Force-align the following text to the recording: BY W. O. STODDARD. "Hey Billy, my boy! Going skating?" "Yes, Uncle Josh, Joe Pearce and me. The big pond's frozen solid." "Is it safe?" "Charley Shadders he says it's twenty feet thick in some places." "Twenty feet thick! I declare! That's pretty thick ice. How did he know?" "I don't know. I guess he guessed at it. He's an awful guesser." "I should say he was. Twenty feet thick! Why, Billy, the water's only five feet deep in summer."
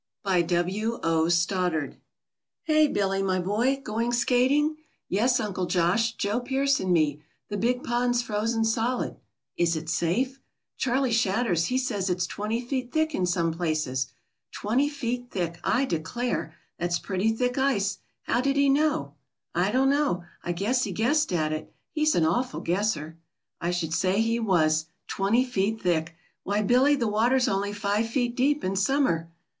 BY 0.23 0.41
W. 0.41 0.99
O. 1.03 1.29
STODDARD. 1.29 1.97
"Hey 2.63 2.87
Billy, 2.87 3.21
my 3.21 3.37
boy! 3.39 3.79
Going 3.83 4.11
skating?" 4.11 4.77
"Yes, 5.07 5.39
Uncle 5.39 5.67
Josh, 5.67 6.13
Joe 6.13 6.39
Pearce 6.39 6.79
and 6.79 6.91
me. 6.91 7.21
The 7.49 7.57
big 7.57 7.83
pond's 7.83 8.23
frozen 8.23 8.65
solid." 8.65 9.17
"Is 9.57 9.75
it 9.75 9.89
safe?" 9.89 10.39
"Charley 10.75 11.11
Shadders 11.11 11.65
he 11.67 11.77
says 11.77 12.09
it's 12.09 12.25
twenty 12.25 12.59
feet 12.65 12.91
thick 12.91 13.13
in 13.13 13.27
some 13.27 13.53
places." 13.53 14.07
"Twenty 14.51 14.89
feet 14.89 15.29
thick! 15.29 15.59
I 15.63 15.85
declare! 15.85 16.55
That's 16.79 16.97
pretty 16.97 17.31
thick 17.31 17.59
ice. 17.59 17.99
How 18.23 18.41
did 18.41 18.55
he 18.55 18.69
know?" 18.69 19.13
"I 19.53 19.69
don't 19.69 19.91
know. 19.91 20.23
I 20.41 20.51
guess 20.53 20.83
he 20.83 20.91
guessed 20.93 21.31
at 21.31 21.53
it. 21.53 21.71
He's 21.91 22.15
an 22.15 22.25
awful 22.25 22.61
guesser." 22.61 23.19
"I 23.59 23.69
should 23.69 23.93
say 23.93 24.19
he 24.19 24.39
was. 24.39 24.87
Twenty 25.07 25.45
feet 25.45 25.79
thick! 25.83 26.15
Why, 26.41 26.63
Billy, 26.63 26.95
the 26.95 27.07
water's 27.07 27.47
only 27.47 27.71
five 27.71 28.07
feet 28.09 28.35
deep 28.35 28.63
in 28.63 28.75
summer." 28.75 29.29